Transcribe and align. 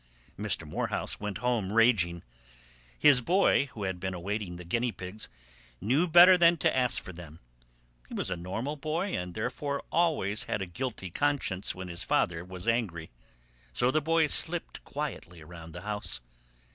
Mr. 0.35 0.67
Morehouse 0.67 1.19
went 1.19 1.37
home 1.37 1.71
raging. 1.71 2.23
His 2.97 3.21
boy, 3.21 3.67
who 3.75 3.83
had 3.83 3.99
been 3.99 4.15
awaiting 4.15 4.55
the 4.55 4.63
guinea 4.63 4.91
pigs, 4.91 5.29
knew 5.79 6.07
better 6.07 6.39
than 6.39 6.57
to 6.57 6.75
ask 6.75 6.97
him 6.97 7.03
for 7.05 7.13
them. 7.13 7.39
He 8.09 8.15
was 8.15 8.31
a 8.31 8.35
normal 8.35 8.77
boy 8.77 9.09
and 9.13 9.35
therefore 9.35 9.83
always 9.91 10.45
had 10.45 10.59
a 10.59 10.65
guilty 10.65 11.11
conscience 11.11 11.75
when 11.75 11.87
his 11.87 12.01
father 12.01 12.43
was 12.43 12.67
angry. 12.67 13.11
So 13.73 13.91
the 13.91 14.01
boy 14.01 14.25
slipped 14.25 14.83
quietly 14.83 15.39
around 15.41 15.73
the 15.73 15.81
house. 15.81 16.19